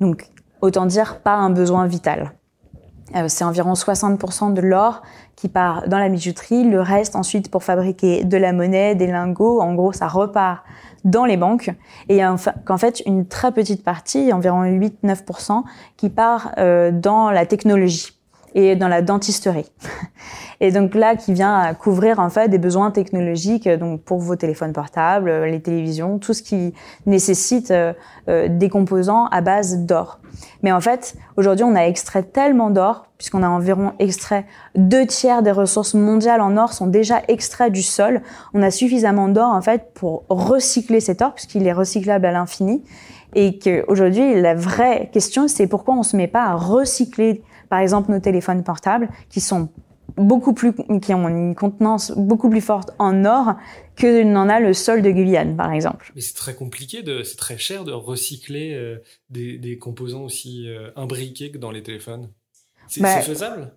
[0.00, 0.28] Donc
[0.60, 2.32] autant dire pas un besoin vital.
[3.16, 5.02] Euh, c'est environ 60% de l'or
[5.36, 9.60] qui part dans la bijouterie, le reste ensuite pour fabriquer de la monnaie, des lingots.
[9.60, 10.64] En gros, ça repart
[11.04, 11.70] dans les banques.
[12.08, 12.20] Et
[12.66, 15.62] qu'en fait, une très petite partie, environ 8-9%,
[15.96, 18.19] qui part euh, dans la technologie
[18.54, 19.70] et dans la dentisterie.
[20.62, 24.74] Et donc là, qui vient couvrir en fait des besoins technologiques, donc pour vos téléphones
[24.74, 26.74] portables, les télévisions, tout ce qui
[27.06, 27.94] nécessite euh,
[28.28, 30.20] euh, des composants à base d'or.
[30.62, 35.42] Mais en fait, aujourd'hui, on a extrait tellement d'or, puisqu'on a environ extrait deux tiers
[35.42, 38.20] des ressources mondiales en or sont déjà extraits du sol.
[38.52, 42.84] On a suffisamment d'or en fait pour recycler cet or, puisqu'il est recyclable à l'infini.
[43.34, 48.10] Et qu'aujourd'hui, la vraie question, c'est pourquoi on se met pas à recycler, par exemple,
[48.10, 49.70] nos téléphones portables, qui sont
[50.16, 53.54] beaucoup plus, qui ont une contenance beaucoup plus forte en or
[53.96, 56.12] que n'en a le sol de Guyane, par exemple.
[56.14, 58.98] Mais c'est très compliqué, de, c'est très cher de recycler euh,
[59.30, 62.28] des, des, composants aussi euh, imbriqués que dans les téléphones.
[62.88, 63.72] C'est, bah, faisable?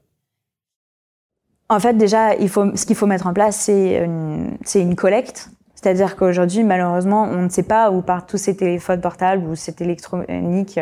[1.69, 4.95] En fait, déjà, il faut, ce qu'il faut mettre en place, c'est une, c'est une
[4.95, 5.49] collecte
[5.83, 9.81] c'est-à-dire qu'aujourd'hui, malheureusement, on ne sait pas où partent tous ces téléphones portables ou cette
[9.81, 10.79] électronique.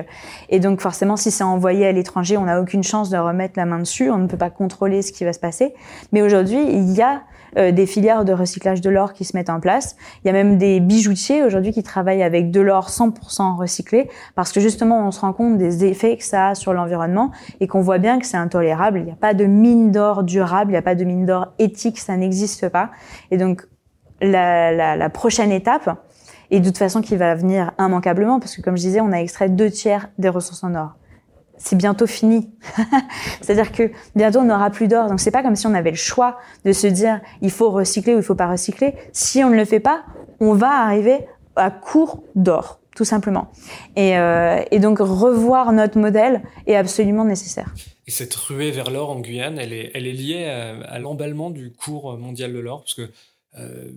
[0.49, 3.65] Et donc, forcément, si c'est envoyé à l'étranger, on n'a aucune chance de remettre la
[3.65, 4.11] main dessus.
[4.11, 5.73] On ne peut pas contrôler ce qui va se passer.
[6.11, 7.23] Mais aujourd'hui, il y a
[7.57, 9.95] euh, des filières de recyclage de l'or qui se mettent en place.
[10.23, 14.51] Il y a même des bijoutiers aujourd'hui qui travaillent avec de l'or 100% recyclé parce
[14.51, 17.81] que justement, on se rend compte des effets que ça a sur l'environnement et qu'on
[17.81, 18.99] voit bien que c'est intolérable.
[18.99, 21.47] Il n'y a pas de mine d'or durable, il n'y a pas de mine d'or
[21.57, 22.91] éthique, ça n'existe pas.
[23.31, 23.65] Et donc,
[24.21, 25.89] la, la, la, prochaine étape,
[26.51, 29.17] et de toute façon qui va venir immanquablement, parce que comme je disais, on a
[29.17, 30.91] extrait deux tiers des ressources en or.
[31.57, 32.49] C'est bientôt fini.
[33.41, 35.07] C'est-à-dire que bientôt on n'aura plus d'or.
[35.07, 38.15] Donc c'est pas comme si on avait le choix de se dire il faut recycler
[38.15, 38.95] ou il faut pas recycler.
[39.13, 40.03] Si on ne le fait pas,
[40.39, 41.19] on va arriver
[41.55, 43.51] à court d'or, tout simplement.
[43.95, 47.73] Et, euh, et donc revoir notre modèle est absolument nécessaire.
[48.07, 51.51] Et cette ruée vers l'or en Guyane, elle est, elle est liée à, à l'emballement
[51.51, 53.09] du cours mondial de l'or, parce que
[53.59, 53.91] euh,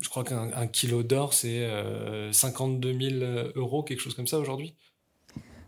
[0.00, 1.66] je crois qu'un kilo d'or, c'est
[2.32, 4.76] 52 euh, 000 euros, quelque chose comme ça aujourd'hui.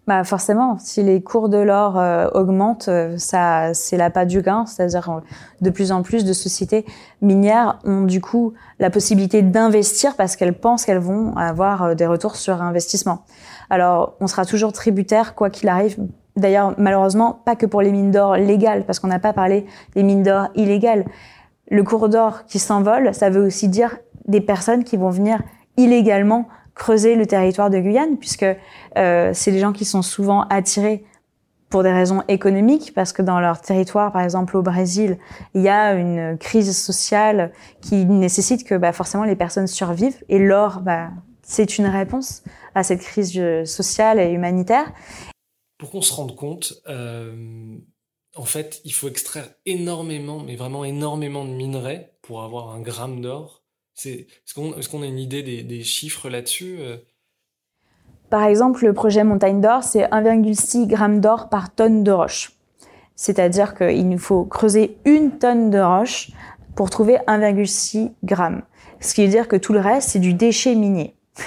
[0.06, 4.64] Bah forcément, si les cours de l'or euh, augmentent, ça c'est la pas du gain,
[4.64, 5.22] c'est-à-dire
[5.60, 6.84] de plus en plus de sociétés
[7.22, 12.36] minières ont du coup la possibilité d'investir parce qu'elles pensent qu'elles vont avoir des retours
[12.36, 13.24] sur investissement.
[13.68, 15.96] Alors, on sera toujours tributaire quoi qu'il arrive.
[16.36, 20.02] D'ailleurs, malheureusement, pas que pour les mines d'or légales parce qu'on n'a pas parlé des
[20.02, 21.04] mines d'or illégales
[21.68, 25.42] le cours d'or qui s'envole, ça veut aussi dire des personnes qui vont venir
[25.76, 28.46] illégalement creuser le territoire de Guyane, puisque
[28.96, 31.04] euh, c'est des gens qui sont souvent attirés
[31.68, 35.18] pour des raisons économiques, parce que dans leur territoire, par exemple au Brésil,
[35.54, 40.38] il y a une crise sociale qui nécessite que bah, forcément les personnes survivent, et
[40.38, 41.08] l'or, bah,
[41.42, 44.92] c'est une réponse à cette crise sociale et humanitaire.
[45.78, 47.34] Pour qu'on se rende compte, euh,
[48.36, 53.20] en fait, il faut extraire énormément, mais vraiment énormément de minerais pour avoir un gramme
[53.20, 53.62] d'or.
[54.04, 56.98] Est-ce qu'on a une idée des, chiffres là-dessus euh?
[58.28, 62.52] Par exemple, le projet Montagne d'Or, c'est 1,6 g d'or par tonne de roche.
[63.14, 66.30] C'est-à-dire qu'il nous faut creuser une tonne de roche
[66.74, 68.36] pour trouver 1,6 g.
[69.00, 71.14] Ce qui veut dire que tout le reste, c'est du déchet minier.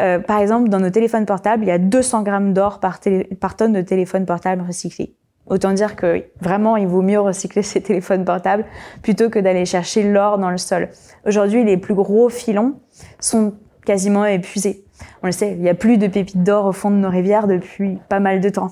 [0.00, 2.98] Euh, par exemple, dans nos téléphones portables, il y a 200 grammes d'or par,
[3.38, 5.14] par tonne de téléphone portable recyclé.
[5.46, 8.64] Autant dire que vraiment, il vaut mieux recycler ses téléphones portables
[9.02, 10.88] plutôt que d'aller chercher l'or dans le sol.
[11.26, 12.74] Aujourd'hui, les plus gros filons
[13.20, 13.54] sont
[13.84, 14.84] quasiment épuisés.
[15.22, 17.46] On le sait, il n'y a plus de pépites d'or au fond de nos rivières
[17.46, 18.70] depuis pas mal de temps.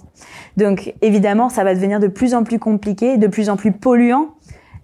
[0.57, 4.29] Donc évidemment, ça va devenir de plus en plus compliqué, de plus en plus polluant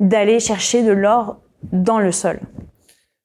[0.00, 1.38] d'aller chercher de l'or
[1.72, 2.40] dans le sol.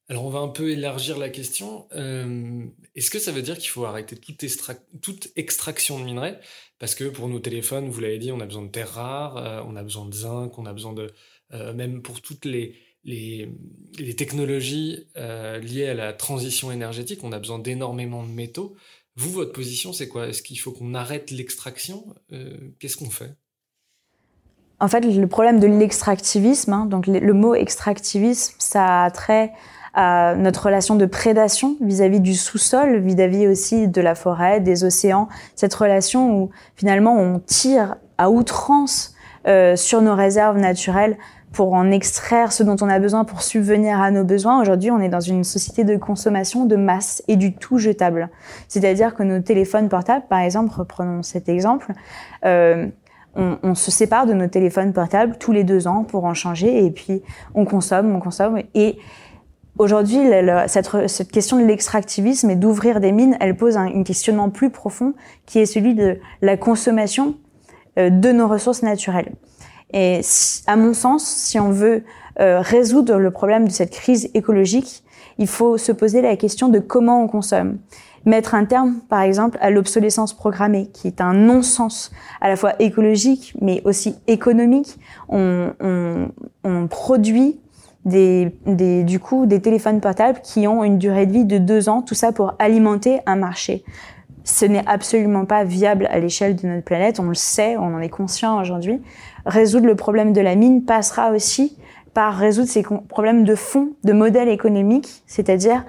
[0.10, 1.88] Alors on va un peu élargir la question.
[1.96, 6.40] Euh, est-ce que ça veut dire qu'il faut arrêter toute, extraction de minerais?
[6.78, 9.62] Parce que pour nos téléphones, vous l'avez dit, on a besoin de terres rares, euh,
[9.66, 11.14] on a besoin de zinc, on a besoin de...
[11.54, 12.76] Euh, même pour toutes les,
[14.18, 18.76] technologies liées à la transition énergétique, on a besoin d'énormément de métaux.
[19.16, 20.28] Vous, votre position, c'est quoi?
[20.28, 22.16] Est-ce qu'il faut qu'on arrête l'extraction?
[22.80, 23.36] Qu'est-ce qu'on fait?
[24.80, 29.54] En fait, le problème de l'extractivisme, hein, donc le mot extractivisme, ça a trait
[29.94, 35.28] à notre relation de prédation vis-à-vis du sous-sol, vis-à-vis aussi de la forêt, des océans,
[35.56, 39.14] cette relation où finalement on tire à outrance
[39.48, 41.18] euh, sur nos réserves naturelles
[41.52, 44.60] pour en extraire ce dont on a besoin pour subvenir à nos besoins.
[44.60, 48.30] Aujourd'hui, on est dans une société de consommation de masse et du tout jetable.
[48.68, 51.94] C'est-à-dire que nos téléphones portables, par exemple, reprenons cet exemple,
[52.44, 52.88] euh,
[53.36, 56.86] on, on, se sépare de nos téléphones portables tous les deux ans pour en changer
[56.86, 57.22] et puis
[57.56, 58.98] on consomme, on consomme et
[59.80, 60.20] Aujourd'hui,
[60.68, 65.14] cette, question de l'extractivisme et d'ouvrir des mines, elle pose un, questionnement plus profond
[65.46, 67.36] qui est celui de la consommation
[67.98, 69.32] de nos ressources naturelles.
[69.92, 70.22] Et
[70.68, 72.04] à mon sens, si on veut
[72.38, 75.04] résoudre le problème de cette crise écologique,
[75.40, 77.80] il faut se poser la question de comment on consomme
[78.26, 82.74] mettre un terme, par exemple, à l'obsolescence programmée, qui est un non-sens à la fois
[82.80, 84.98] écologique, mais aussi économique.
[85.30, 86.30] On, on,
[86.64, 87.60] on produit
[88.06, 91.90] des, des, du coup des téléphones portables qui ont une durée de vie de deux
[91.90, 93.84] ans, tout ça pour alimenter un marché.
[94.44, 98.00] Ce n'est absolument pas viable à l'échelle de notre planète, on le sait, on en
[98.00, 99.02] est conscient aujourd'hui.
[99.46, 101.78] Résoudre le problème de la mine passera aussi
[102.14, 105.86] par résoudre ces problèmes de fond, de modèle économique, c'est-à-dire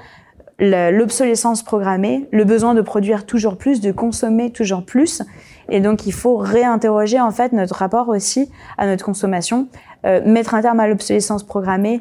[0.60, 5.22] l'obsolescence programmée, le besoin de produire toujours plus, de consommer toujours plus.
[5.68, 9.68] Et donc, il faut réinterroger en fait notre rapport aussi à notre consommation,
[10.04, 11.98] mettre un terme à l'obsolescence programmée,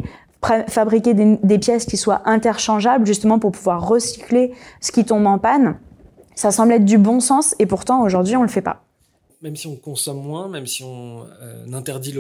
[0.68, 5.78] fabriquer des, pièces qui soient interchangeables justement pour pouvoir recycler ce qui tombe en panne.
[6.36, 8.84] Ça semble être du bon sens et pourtant aujourd'hui on le fait pas.
[9.42, 12.14] Même si on consomme moins, même si on euh, interdit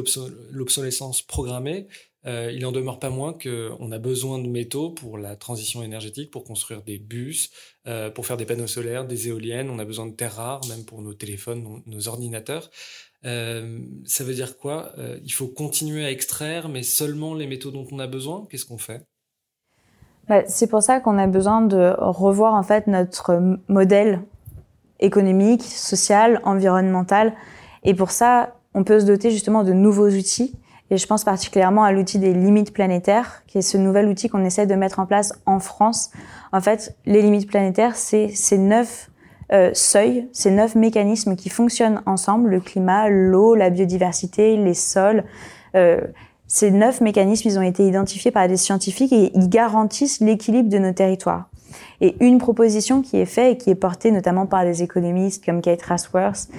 [0.52, 1.88] l'obsolescence programmée,
[2.26, 6.32] euh, il en demeure pas moins qu'on a besoin de métaux pour la transition énergétique,
[6.32, 7.52] pour construire des bus,
[7.88, 9.69] euh, pour faire des panneaux solaires, des éoliennes.
[9.69, 12.69] On a besoin de terres rares, même pour nos téléphones, nos, ordinateurs.
[13.25, 14.91] Euh, ça veut dire quoi?
[15.23, 18.45] Il faut continuer à extraire, mais seulement les métaux dont on a besoin?
[18.49, 19.01] Qu'est-ce qu'on fait?
[20.27, 24.21] Bah, C'est pour ça qu'on a besoin de revoir en fait notre modèle
[24.99, 27.33] économique, social, environnemental.
[27.83, 30.55] Et pour ça, on peut se doter justement de nouveaux outils
[30.89, 34.45] et je pense particulièrement à l'outil des limites planétaires, qui est ce nouvel outil qu'on
[34.45, 36.12] essaie de mettre en place en France.
[36.51, 39.09] En fait, les limites planétaires, c'est ces neuf
[39.51, 45.23] euh, seuils, ces neuf mécanismes qui fonctionnent ensemble, le climat, l'eau, la biodiversité, les sols.
[45.75, 46.01] Euh,
[46.47, 50.77] ces neuf mécanismes, ils ont été identifiés par des scientifiques et ils garantissent l'équilibre de
[50.77, 51.49] nos territoires.
[52.01, 55.62] Et une proposition qui est faite et qui est portée notamment par des économistes comme
[55.62, 56.49] Kate Rathworth,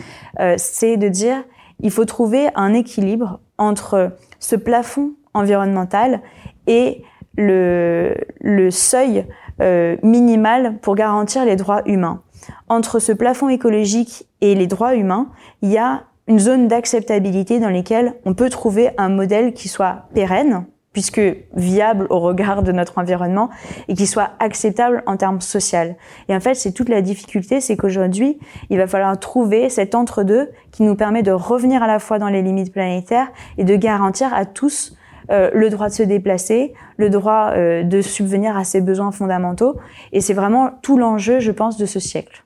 [0.40, 1.44] euh, c'est de dire
[1.81, 6.20] il faut trouver un équilibre entre ce plafond environnemental
[6.66, 7.03] et
[7.37, 9.27] le, le seuil
[9.61, 12.23] euh, minimal pour garantir les droits humains.
[12.69, 15.29] Entre ce plafond écologique et les droits humains,
[15.62, 20.09] il y a une zone d'acceptabilité dans laquelle on peut trouver un modèle qui soit
[20.14, 21.21] pérenne, puisque
[21.55, 23.51] viable au regard de notre environnement
[23.88, 25.97] et qui soit acceptable en termes social.
[26.29, 28.38] Et en fait, c'est toute la difficulté, c'est qu'aujourd'hui,
[28.71, 32.29] il va falloir trouver cet entre-deux qui nous permet de revenir à la fois dans
[32.29, 34.97] les limites planétaires et de garantir à tous
[35.31, 39.79] euh, le droit de se déplacer, le droit euh, de subvenir à ses besoins fondamentaux.
[40.13, 42.45] Et c'est vraiment tout l'enjeu, je pense, de ce siècle.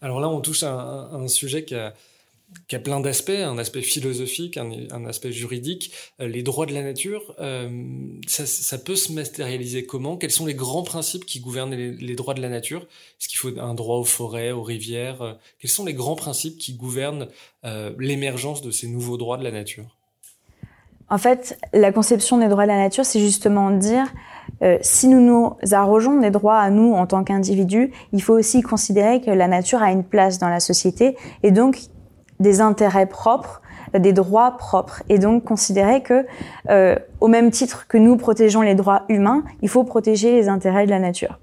[0.00, 0.72] Alors là, on touche à
[1.12, 5.90] un, sujet qui a plein d'aspects, un aspect philosophique, un, aspect juridique.
[6.20, 7.34] Euh, les droits de la nature,
[8.28, 10.16] ça, peut se matérialiser comment?
[10.16, 12.86] Quels sont les grands principes qui gouvernent les, droits de la nature?
[13.20, 15.36] Est-ce qu'il faut un droit aux forêts, aux rivières?
[15.58, 17.26] Quels sont les grands principes qui gouvernent
[17.98, 19.97] l'émergence de ces nouveaux droits de la nature?
[21.10, 24.06] En fait, la conception des droits de la nature, c'est justement dire
[24.80, 29.20] si nous nous arrogeons des droits à nous en tant qu'individus, il faut aussi considérer
[29.20, 31.78] que la nature a une place dans la société et donc
[32.40, 33.62] des intérêts propres,
[33.96, 36.26] des droits propres, et donc considérer que,
[36.68, 40.84] euh, au même titre que nous protégeons les droits humains, il faut protéger les intérêts
[40.84, 41.38] de la nature.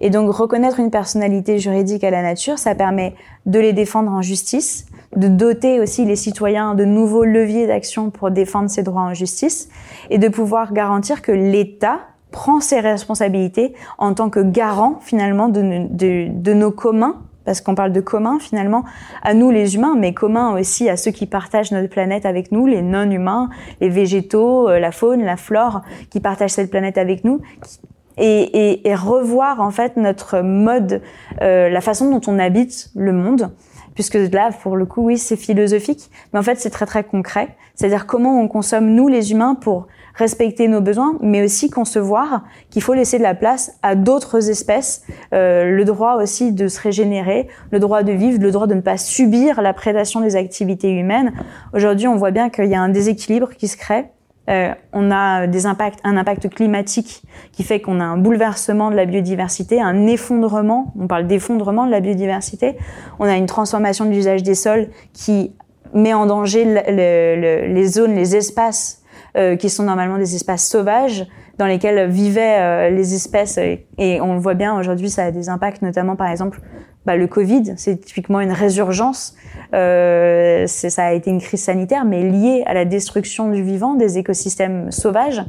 [0.00, 3.14] Et donc reconnaître une personnalité juridique à la nature, ça permet
[3.46, 8.30] de les défendre en justice, de doter aussi les citoyens de nouveaux leviers d'action pour
[8.30, 9.68] défendre ces droits en justice,
[10.10, 12.00] et de pouvoir garantir que l'État
[12.30, 17.74] prend ses responsabilités en tant que garant finalement de, de, de nos communs parce qu'on
[17.74, 18.84] parle de commun finalement
[19.22, 22.66] à nous les humains, mais commun aussi à ceux qui partagent notre planète avec nous,
[22.66, 23.50] les non-humains,
[23.80, 27.40] les végétaux, euh, la faune, la flore, qui partagent cette planète avec nous,
[28.16, 31.02] et, et, et revoir en fait notre mode,
[31.42, 33.50] euh, la façon dont on habite le monde,
[33.94, 37.56] puisque là pour le coup oui c'est philosophique, mais en fait c'est très très concret,
[37.74, 42.82] c'est-à-dire comment on consomme nous les humains pour respecter nos besoins, mais aussi concevoir qu'il
[42.82, 45.02] faut laisser de la place à d'autres espèces,
[45.32, 48.80] euh, le droit aussi de se régénérer, le droit de vivre, le droit de ne
[48.80, 51.32] pas subir la prédation des activités humaines.
[51.72, 54.06] Aujourd'hui, on voit bien qu'il y a un déséquilibre qui se crée.
[54.50, 58.96] Euh, on a des impacts, un impact climatique qui fait qu'on a un bouleversement de
[58.96, 60.92] la biodiversité, un effondrement.
[60.98, 62.76] On parle d'effondrement de la biodiversité.
[63.18, 65.54] On a une transformation de l'usage des sols qui
[65.94, 69.02] met en danger les zones, les espaces
[69.36, 71.26] euh, qui sont normalement des espaces sauvages
[71.58, 73.58] dans lesquels vivaient euh, les espèces.
[73.58, 76.60] Et, on le voit bien aujourd'hui, ça a des impacts, notamment par exemple
[77.06, 79.34] bah, le Covid, c'est typiquement une résurgence.
[79.74, 84.18] Euh, ça a été une crise sanitaire, mais liée à la destruction du vivant, des
[84.18, 85.42] écosystèmes sauvages.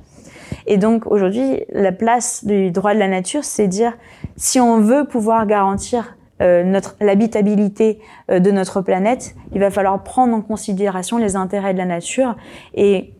[0.68, 3.94] Et donc aujourd'hui, la place du droit de la nature, c'est dire
[4.36, 10.42] si on veut pouvoir garantir notre l'habitabilité de notre planète, il va falloir prendre en
[10.42, 12.36] considération les intérêts de la nature
[12.74, 13.14] et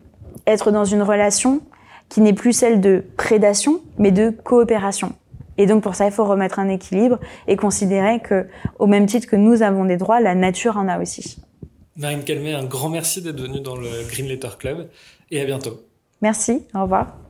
[0.46, 1.62] être dans une relation
[2.08, 5.12] qui n'est plus celle de prédation, mais de coopération.
[5.58, 8.46] Et donc pour ça, il faut remettre un équilibre et considérer que,
[8.78, 11.38] au même titre que nous avons des droits, la nature en a aussi.
[11.96, 14.88] Marine Calmet, un grand merci d'être venue dans le Green Letter Club
[15.30, 15.80] et à bientôt.
[16.20, 17.25] Merci, au revoir.